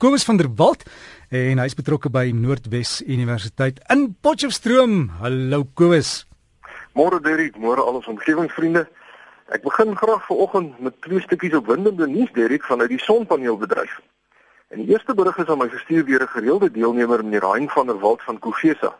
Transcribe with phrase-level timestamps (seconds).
[0.00, 0.86] Kobus van der Walt
[1.28, 5.10] en hy's betrokke by Noordwes Universiteit in Potchefstroom.
[5.20, 6.24] Hallo Kobus.
[6.96, 8.86] Môre Derrick, môre al ons omgewingsvriende.
[9.52, 13.98] Ek begin graag vanoggend met twee stukkies opwindende nuus Derrick vanuit die sonpaneelbedryf.
[14.72, 17.92] En die eerste berig is aan my gestuur deur 'n gereelde deelnemer meneer Hein van
[17.92, 18.96] der Walt van Kofesa.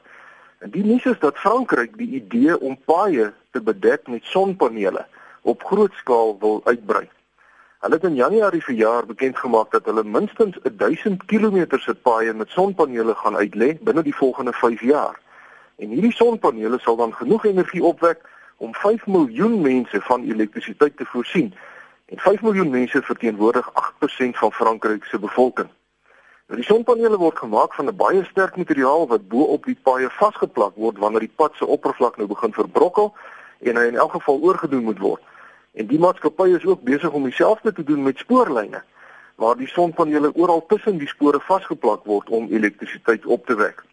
[0.60, 5.06] En die nuus is dat Frankryk die idee om paaie te bedek met sonpanele
[5.42, 7.08] op groot skaal wil uitbrei.
[7.80, 12.50] Hulle het in Januarie verjaar bekend gemaak dat hulle minstens 1000 km se paaie met
[12.50, 15.20] sonpanele gaan uitlê binne die volgende 5 jaar.
[15.76, 18.20] En hierdie sonpanele sal dan genoeg energie opwek
[18.56, 21.54] om 5 miljoen mense van elektrisiteit te voorsien.
[22.04, 25.68] En 5 miljoen mense verteenwoordig 8% van Frankryk se bevolking.
[26.46, 30.10] Nou die sonpanele word gemaak van 'n baie sterk materiaal wat bo op die paaie
[30.10, 33.14] vasgeplak word wanneer die pad se oppervlak nou begin verbrokkel
[33.60, 35.22] en hy in elk geval oorgedoen moet word.
[35.72, 38.82] En die maatskappy is ook besig om dieselfde te doen met spoorlyne
[39.40, 43.84] waar die sonpanele oral tussen die spore vasgeplak word om elektrisiteit op te wek.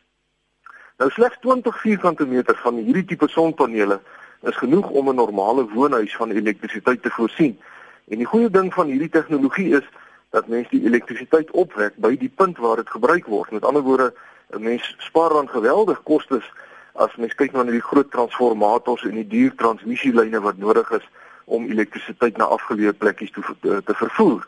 [0.97, 3.99] Nou slegs 20 vierkante meter van hierdie tipe sonpanele
[4.41, 7.59] is genoeg om 'n normale woonhuis van elektrisiteit te voorsien.
[8.07, 9.87] En die goeie ding van hierdie tegnologie is
[10.29, 13.51] dat mens die elektrisiteit opwek by die punt waar dit gebruik word.
[13.51, 14.13] Met ander woorde,
[14.49, 16.51] 'n mens spaar dan geweldig kostes
[16.93, 21.09] as mens kyk na die groot transformators en die duur transmissielyne wat nodig is
[21.47, 24.43] om elektrisiteit na afgeleë plekkies toe te, te vervoer.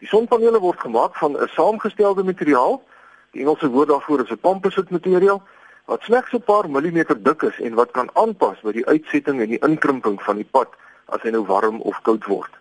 [0.00, 2.80] Die sonpanele word gemaak van 'n saamgestelde materiaal.
[3.32, 5.42] Die Engelse woord daarvoor is 'n composite materiaal
[5.84, 9.48] wat slegs 'n paar millimeter dik is en wat kan aanpas by die uitsetting en
[9.48, 10.68] die inkrimping van die pad
[11.06, 12.52] as hy nou warm of koud word.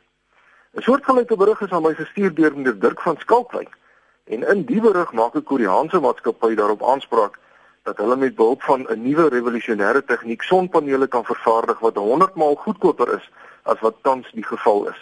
[0.73, 3.77] 'n Soortgelyke berig is aan my gestuur deur meneer Dirk van Skalkwyk
[4.25, 7.39] en in die berig maak 'n Koreaanse maatskappy daarop aanspraak
[7.83, 12.55] dat hulle met behulp van 'n nuwe revolusionêre tegniek sonpanele kan vervaardig wat 100 maal
[12.55, 13.30] goedkoper is
[13.64, 15.00] as wat tans die geval is.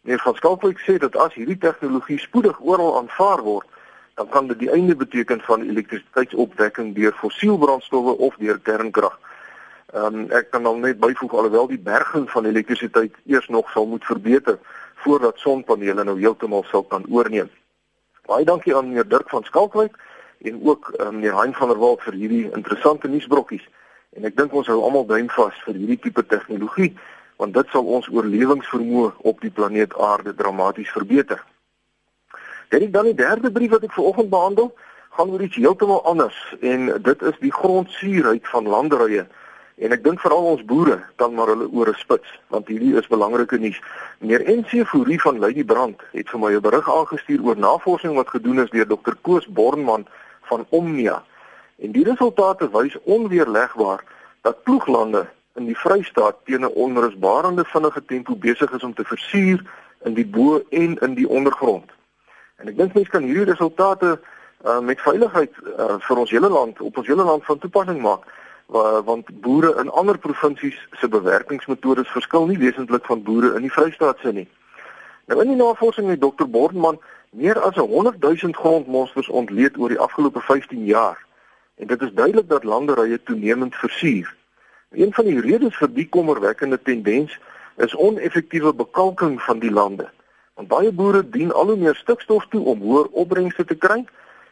[0.00, 3.66] Meneer van Skalkwyk sê dat as hierdie tegnologie spoedig oral aanvaar word,
[4.14, 9.18] dan kan dit die einde beteken van elektrisiteitsopwekking deur fossielbrandstowwe of deur kernkrag.
[9.92, 13.86] Ehm um, ek kan dan net byvoeg alhoewel die berging van elektrisiteit eers nog sal
[13.86, 14.58] moet verbeter
[14.94, 17.50] voordat sonpanele nou heeltemal sal kan oorneem.
[18.28, 19.96] Baie dankie aan meneer Dirk van Skalkwyk
[20.38, 23.66] en ook um, meneer Hein van der Walt vir hierdie interessante nuusbrokkies.
[24.16, 26.92] En ek dink ons hou almal duim vas vir hierdie tipe tegnologie
[27.40, 31.40] want dit sal ons oorlewingsvermoë op die planeet Aarde dramaties verbeter.
[32.68, 34.74] Dan dan die derde brief wat ek vanoggend behandel,
[35.16, 39.24] gaan oor iets heeltemal anders en dit is die grondsuurheid van landerye.
[39.80, 43.58] En ek dink veral ons boere kan maar hulle ore spits want hierdie is belangrike
[43.58, 43.80] nuus.
[44.20, 48.36] Meneer NC Fourie van Lady Brand het vir my 'n berig aangestuur oor navorsing wat
[48.36, 50.06] gedoen is deur Dr Koos Bornman
[50.52, 51.22] van Omnia.
[51.80, 54.04] En die resultate wys onweerlegbaar
[54.42, 59.62] dat ploeglande in die Vrystaat teen 'n onrusbarende vinnige tempo besig is om te versuur
[60.04, 61.90] in die bo en in die ondergrond.
[62.56, 64.20] En ek dink mense kan hierdie resultate
[64.64, 68.24] uh, met veiligheid uh, vir ons hele land op ons hele land van toepassing maak
[68.66, 73.72] wa, want boere in ander provinsies se bewerkingsmetodes verskil nie wesentlik van boere in die
[73.72, 74.48] Vrystaat se nie.
[75.26, 77.00] Nou in die navorsing met Dr Bornman
[77.30, 81.18] meer as 100 000 grondmonsters ontleed oor die afgelope 15 jaar
[81.80, 84.28] en dit is duidelik dat landerye toenemend versuur.
[84.90, 87.38] Een van die redes vir die kommerwekkende tendens
[87.76, 90.08] is oneffektiewe bekalking van die lande.
[90.54, 94.00] Want baie boere dien al hoe meer stikstof toe om hoër opbrengste te kry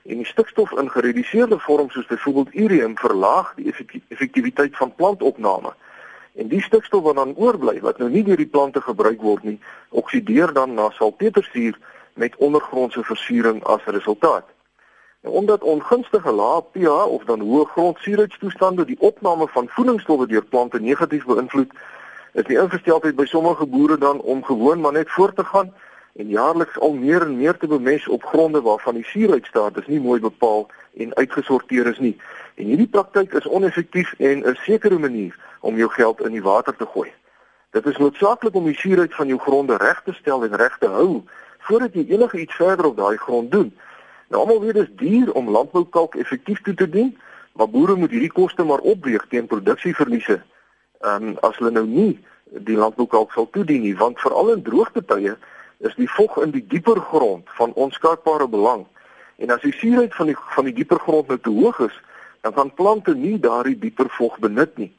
[0.06, 3.75] en die stikstof in gereduseerde vorm soos byvoorbeeld ureum verlaag die
[4.09, 5.75] effektiwiteit van plantopname.
[6.38, 9.59] En die stikstof wat dan oorbly wat nou nie deur die plante gebruik word nie,
[9.91, 11.78] oksideer dan na salpetersuur
[12.15, 14.47] met ondergrondse versuuring as resultaat.
[15.22, 20.78] Nou, omdat ongunstige lae pH of dan hoë grondsuurheidstoestande die opname van voedingsstowwe deur plante
[20.80, 21.72] negatief beïnvloed,
[22.38, 25.72] is die ingesteldheid by sommige boere dan om gewoon maar net voort te gaan
[26.14, 30.00] en jaarliks al meer en meer te bemes op gronde waarvan die suurheidstaat is nie
[30.00, 32.14] mooi bepaal en uitgesorteer is nie.
[32.54, 36.76] En hierdie praktyk is oneffektief en 'n sekere manier om jou geld in die water
[36.76, 37.12] te gooi.
[37.70, 40.88] Dit is noodsaaklik om die suurheid van jou gronde reg te stel en reg te
[40.88, 41.22] hou
[41.58, 43.74] voordat jy enige iets verder op daai grond doen.
[44.28, 47.14] Nou almal weet dis duur om landboukalk effektief toe te dien,
[47.52, 50.42] maar boere moet hierdie koste maar opweeg teen produksieverliese.
[51.00, 52.19] Ehm um, as hulle nou nie
[52.66, 55.36] die landboukalk sal toedien nie, want veral in droogtetye
[55.78, 58.86] is die vog in die dieper grond van onskatbare belang.
[59.38, 61.98] En as die suurheid van die van die dieper grond nou te hoog is,
[62.40, 64.92] dan kan plante nie daardie dieper vog benut nie.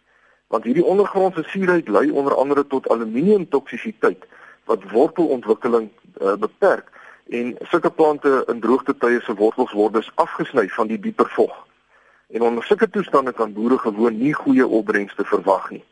[0.47, 4.25] Want hierdie ondergrondse suurheid lei onder andere tot aluminium toksisiteit
[4.65, 5.89] wat wortelontwikkeling
[6.21, 6.89] uh, beperk
[7.29, 11.53] en sulke plante in droogtetye se wortels word dus afgesny van die dieper vog.
[12.29, 15.83] En onder sulke toestande kan boere gewoon nie goeie opbrengste verwag nie.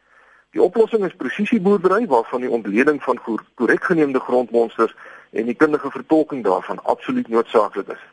[0.51, 3.19] Die oplossing is presisieboerdery waarvan die ontleding van
[3.55, 4.95] korrek geneemde grondmonsters
[5.31, 8.03] en die kundige vertolking daarvan absoluut noodsaaklik is.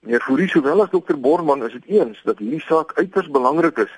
[0.00, 3.92] Meneer Fourie sowel as dokter Borman is dit eens dat hierdie saak uiters belangrik is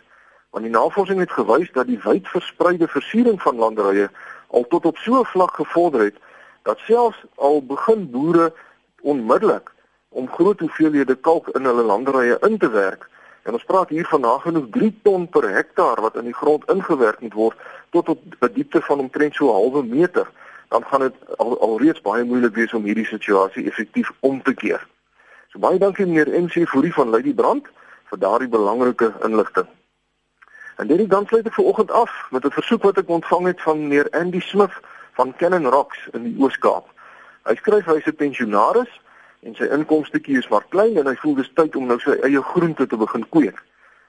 [0.50, 4.06] want die navorsing het gewys dat die wyd verspreide versiering van landerye
[4.48, 6.16] al tot op so 'n vlak gevorder het
[6.66, 8.52] dat selfs al begin boere
[9.02, 9.70] onmiddellik
[10.08, 13.08] om groot hoeveelhede kalk in hulle landerye in te werk
[13.46, 17.20] en ons praat hier van nagenoeg 3 ton per hektaar wat in die grond ingewerk
[17.20, 20.26] moet word tot op 'n diepte van omtrent so 'n halwe meter
[20.68, 24.86] dan gaan dit al alreeds baie moeilik wees om hierdie situasie effektief om te keer.
[25.48, 27.68] So baie dankie meneer MC Fourie van Lady Brand
[28.10, 29.66] vir daardie belangrike inligting.
[30.76, 33.62] En dit dan sluit ek vir oggend af met 'n versoek wat ek ontvang het
[33.62, 34.74] van meneer Andy Smith
[35.16, 36.88] van Cannon Rocks in die Oos-Kaap.
[37.48, 38.92] Hy skryf hy is 'n pensionaris
[39.42, 42.42] en sy inkomstetjie is maar klein en hy voel dis tyd om nou sy eie
[42.42, 43.62] groente te begin kweek.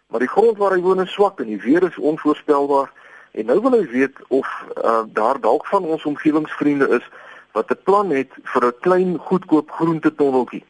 [0.07, 2.91] Maar die grond waar hy woon is swak en die weer is onvoorspelbaar
[3.31, 4.47] en nou wil hy weet of
[4.83, 7.05] uh, daar dalk van ons omgewingsvriende is
[7.51, 10.65] wat 'n plan het vir 'n klein goedkoop groentetonneltjie.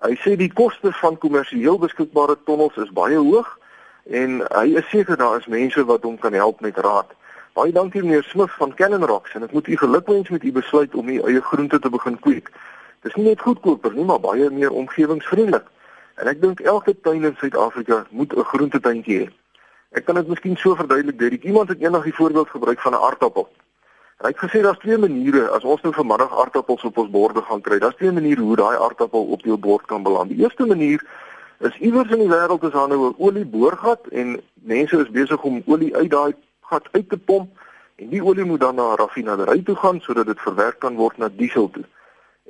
[0.00, 3.58] Hy sê die koste van kommersieel beskikbare tonnels is baie hoog
[4.04, 7.10] en hy is seker daar is mense wat hom kan help met raad.
[7.58, 10.94] Baie dankie meneer Smith van Cannon Rocks en ek moet u gelukwens met u besluit
[10.94, 12.50] om u eie groente te begin kweek.
[13.02, 15.66] Dis nie net goedkoper nie, maar baie meer omgewingsvriendelik.
[16.22, 19.26] En ek dink elke tuin in Suid-Afrika moet 'n groentetuintjie hê.
[19.98, 21.44] Ek kan dit miskien so verduidelik, Derek.
[21.44, 23.48] Iemand het eendag die voorbeeld gebruik van 'n aardappel.
[24.18, 27.42] En hy het gesê daar's twee maniere as ons nou vanmiddag aardappels op ons borde
[27.42, 27.78] gaan kry.
[27.78, 30.28] Daar's twee maniere hoe daai aardappel op jou bord kan beland.
[30.28, 31.02] Die eerste manier
[31.58, 35.62] is iewers in die wêreld is daar nou 'n olieboorgat en mense is besig om
[35.66, 36.34] olie uit daai
[36.70, 37.58] gat uit te pomp
[38.00, 41.18] en die olie moet dan na 'n raffinaderry toe gaan sodat dit verwerk kan word
[41.18, 41.84] na diesel toe.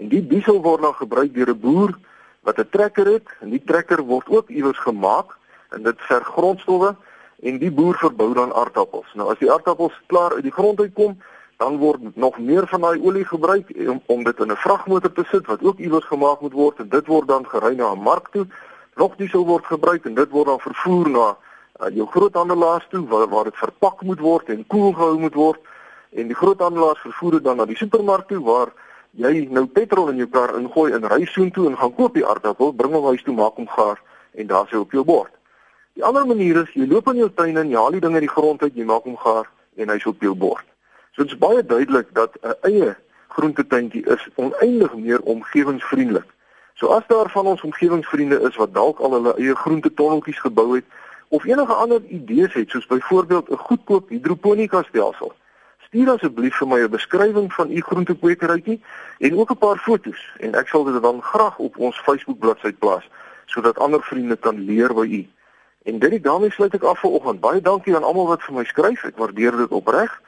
[0.01, 1.99] En die diesel word dan gebruik deur 'n boer
[2.47, 5.37] wat 'n trekker het en die trekker word ook iewers gemaak
[5.71, 6.97] en dit ver grondstowwe
[7.43, 9.11] en die boer verbou dan aardappels.
[9.15, 11.19] Nou as die aardappels klaar uit die grond uitkom,
[11.57, 15.25] dan word nog meer van daai olie gebruik om om dit in 'n vragmotor te
[15.31, 18.29] sit wat ook iewers gemaak moet word en dit word dan gery na 'n mark
[18.29, 18.47] toe
[18.95, 21.37] nog diesel word gebruik en dit word dan vervoer na
[21.81, 25.61] uh, jou groothandelaars toe waar waar dit verpak moet word en koel gehou moet word
[26.11, 28.73] en die groothandelaars vervoer dit dan na die supermark toe waar
[29.19, 32.73] jy nou petrol in jou kar ingooi en ry soontoe en gaan koop die aardappel,
[32.73, 33.99] bring hom huis toe, maak hom gaar
[34.39, 35.33] en daar sê op jou bord.
[35.99, 38.27] Die ander manier is jy loop in jou tuin en jy haal die ding uit
[38.27, 40.67] die grond uit, jy maak hom gaar en hy's op jou bord.
[41.15, 42.95] So dit is baie duidelik dat 'n eie
[43.35, 46.31] groentetuintjie is oneindig meer omgewingsvriendelik
[46.81, 50.87] So as daar van ons omgewingsvriende is wat dalk al hulle eie groentetonneltjies gebou het
[51.31, 55.33] of enige ander idees het soos byvoorbeeld 'n goedkoop hidroponika stelsel,
[55.87, 58.83] stuur asseblief vir my 'n beskrywing van u groentekwekerytjie
[59.19, 62.73] en ook 'n paar foto's en ek sal dit dan graag op ons Facebook bladsy
[62.73, 63.09] plaas
[63.47, 65.29] sodat ander vriende kan leer by u.
[65.83, 67.41] En dit die daarmee sluit ek af vir oggend.
[67.41, 69.05] Baie dankie aan almal wat vir my skryf.
[69.05, 70.23] Ek waardeer dit opreg.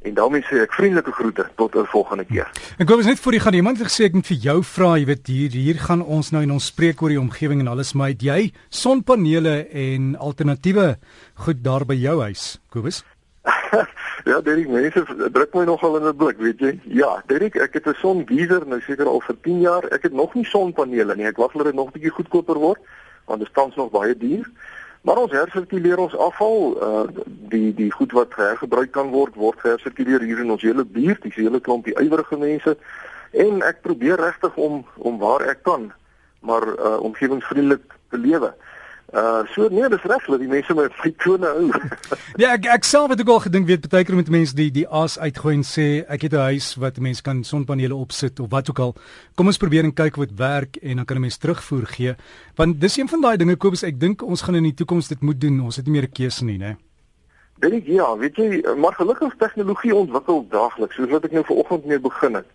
[0.03, 2.51] En daarmee sê ek vriendelike groete tot 'n volgende keer.
[2.79, 5.27] Ek wou net vir die gaan iemand gesê ek moet vir jou vra, jy weet
[5.27, 8.23] hier hier gaan ons nou en ons spreek oor die omgewing en alles, maar het
[8.23, 10.97] jy sonpanele en alternatiewe
[11.35, 13.05] goed daar by jou huis, Kobus?
[14.31, 16.81] ja, Derek, mense druk my nogal in 'n blik, weet jy?
[16.85, 19.85] Ja, Derek, ek het 'n songeyser nou seker al vir 10 jaar.
[19.93, 21.27] Ek het nog nie sonpanele nie.
[21.27, 22.81] Ek wag dat dit nog 'n bietjie goedkoper word
[23.27, 24.51] want dit tans nog baie duur.
[25.03, 30.23] Maar ons hersirkuleer ons afval, uh die die goed wat hergebruik kan word, word hersirkuleer
[30.23, 32.77] hier in ons hele buurt, dis 'n hele klompie ywerige mense.
[33.33, 35.93] En ek probeer regtig om om waar ek kan,
[36.41, 38.55] maar uh omgewingsvriendelik te lewe.
[39.13, 41.67] Uh so nee, dis reg dat die mense met my tone hou.
[42.43, 44.87] ja, ek ek self het ook al gedink weet baie keer met mense die die
[44.89, 48.71] as uitgooi en sê ek het 'n huis wat mense kan sonpanele opsit of wat
[48.73, 48.95] ook al.
[49.37, 52.15] Kom ons probeer en kyk wat werk en dan kan 'n mens terugvoer gee.
[52.57, 55.21] Want dis een van daai dinge Kobus, ek dink ons gaan in die toekoms dit
[55.21, 55.61] moet doen.
[55.61, 56.77] Ons het nie meer 'n keuse nie, né?
[57.61, 62.01] Dit ja, weet jy, maar gelukkig tegnologie ontwikkel daagliks, soos wat ek nou vanoggend mee
[62.01, 62.47] begin het.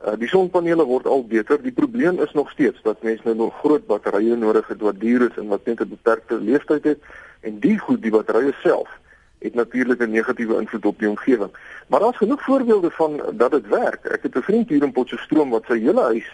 [0.00, 1.58] Uh, die sonpanele word al beter.
[1.62, 5.26] Die probleem is nog steeds dat mense nou nog groot batterye nodig het wat duur
[5.28, 7.02] is en wat net 'n beperkte lewensduur het
[7.40, 8.88] en die goed, die batterye self
[9.40, 11.50] het natuurlik 'n negatiewe invloed op die omgewing.
[11.86, 14.04] Maar daar's genoeg voorbeelde van dat dit werk.
[14.04, 16.28] Ek het 'n vriend hier in Potchefstroom wat sy hele huis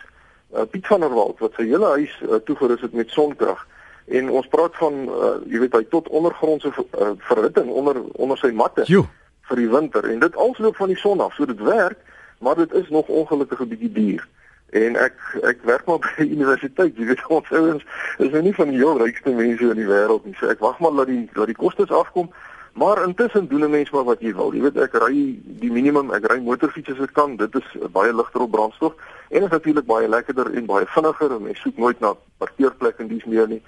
[0.55, 3.67] uh, Piet van der Walt wat sy hele huis uh, toegerus het met sonkrag.
[4.07, 8.51] En ons praat van uh, jy weet hy tot ondergrondse uh, verhitting onder onder sy
[8.51, 9.07] matte jo.
[9.41, 11.35] vir die winter en dit alsloop van die son af.
[11.35, 11.99] So dit werk
[12.38, 14.28] maar dit is nog ongelukkig 'n bietjie duur.
[14.71, 16.97] En ek ek werk maar by die universiteit.
[16.97, 17.85] Jy weet ons ouens
[18.19, 20.35] is nou nie van die heel rykste mense in die wêreld nie.
[20.38, 22.31] So ek wag maar dat die dat die kostes afkom.
[22.73, 24.52] Maar intussen doen 'n mens maar wat jy wil.
[24.55, 27.37] Jy weet ek ry die minimum, ek ry motorfiets as ek kan.
[27.37, 28.95] Dit is baie ligter op brandstof
[29.28, 31.40] en is natuurlik baie lekkerder en baie vinniger.
[31.40, 33.62] Mens soek nooit na parkeerplek en dis meer nie.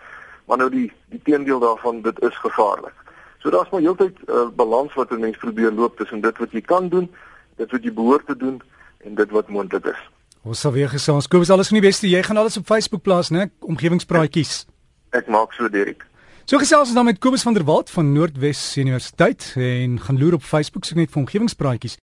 [0.49, 2.97] maar nou die die teendeel daarvan dit is gevaarlik.
[3.39, 6.51] So daar's maar heeltyd 'n uh, balans wat 'n mens probeer loop tussen dit wat
[6.51, 7.11] jy kan doen,
[7.59, 8.59] dit wat jy behoort te doen
[9.07, 10.03] en dit wat moontlik is.
[10.47, 11.29] Ons sal weer gesels.
[11.29, 12.09] Kobus, alles van die beste.
[12.09, 13.49] Jy gaan alles op Facebook plaas, né?
[13.67, 14.67] Omgewingspraatjies.
[15.17, 16.05] Ek maak so, Derek.
[16.49, 20.39] So gesels ons dan met Kobus van der Walt van Noordwes Universiteit en gaan loer
[20.39, 21.97] op Facebook so net vir omgewingspraatjies.